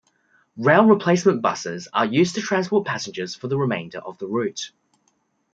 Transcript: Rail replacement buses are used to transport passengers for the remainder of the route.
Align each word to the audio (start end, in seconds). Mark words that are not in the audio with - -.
Rail 0.57 0.83
replacement 0.85 1.43
buses 1.43 1.87
are 1.93 2.07
used 2.07 2.33
to 2.33 2.41
transport 2.41 2.87
passengers 2.87 3.35
for 3.35 3.47
the 3.47 3.55
remainder 3.59 3.99
of 3.99 4.17
the 4.17 4.25
route. 4.25 4.71